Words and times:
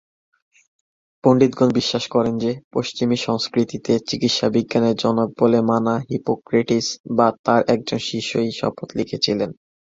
পণ্ডিতগণ 1.23 1.69
বিশ্বাস 1.73 2.03
করেন 2.07 2.33
যে 2.37 2.51
পশ্চিমী 2.73 3.17
সংস্কৃতিতে 3.19 3.93
চিকিৎসা 4.09 4.47
বিজ্ঞানের 4.49 4.95
জনক 4.95 5.29
বলে 5.39 5.59
মানা 5.69 5.95
হিপোক্রেটিস 6.09 6.85
বা 7.17 7.27
তার 7.45 7.61
একজন 7.73 7.99
শিষ্য 8.09 8.31
এই 8.39 8.51
শপথ 8.59 8.87
লিখেছিলেন। 8.97 9.49